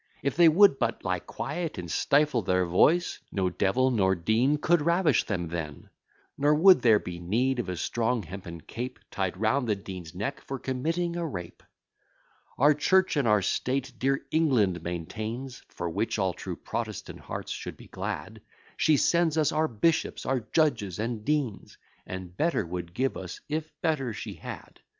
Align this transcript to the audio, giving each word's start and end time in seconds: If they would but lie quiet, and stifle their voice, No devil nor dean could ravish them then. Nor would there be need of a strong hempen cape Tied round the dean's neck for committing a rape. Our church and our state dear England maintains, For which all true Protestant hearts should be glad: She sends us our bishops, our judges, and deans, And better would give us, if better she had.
If 0.23 0.35
they 0.35 0.49
would 0.49 0.79
but 0.79 1.03
lie 1.05 1.19
quiet, 1.19 1.77
and 1.77 1.91
stifle 1.91 2.41
their 2.41 2.65
voice, 2.65 3.19
No 3.31 3.51
devil 3.51 3.91
nor 3.91 4.15
dean 4.15 4.57
could 4.57 4.81
ravish 4.81 5.25
them 5.25 5.49
then. 5.49 5.91
Nor 6.39 6.55
would 6.55 6.81
there 6.81 6.97
be 6.97 7.19
need 7.19 7.59
of 7.59 7.69
a 7.69 7.77
strong 7.77 8.23
hempen 8.23 8.61
cape 8.61 8.97
Tied 9.11 9.37
round 9.37 9.67
the 9.67 9.75
dean's 9.75 10.15
neck 10.15 10.41
for 10.41 10.57
committing 10.57 11.15
a 11.15 11.23
rape. 11.27 11.61
Our 12.57 12.73
church 12.73 13.15
and 13.15 13.27
our 13.27 13.43
state 13.43 13.93
dear 13.99 14.25
England 14.31 14.81
maintains, 14.81 15.61
For 15.69 15.87
which 15.87 16.17
all 16.17 16.33
true 16.33 16.55
Protestant 16.55 17.19
hearts 17.19 17.51
should 17.51 17.77
be 17.77 17.85
glad: 17.85 18.41
She 18.77 18.97
sends 18.97 19.37
us 19.37 19.51
our 19.51 19.67
bishops, 19.67 20.25
our 20.25 20.39
judges, 20.39 20.97
and 20.97 21.23
deans, 21.23 21.77
And 22.07 22.35
better 22.35 22.65
would 22.65 22.95
give 22.95 23.15
us, 23.15 23.39
if 23.47 23.71
better 23.83 24.13
she 24.13 24.33
had. 24.33 24.81